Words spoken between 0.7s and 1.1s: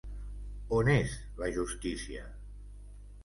On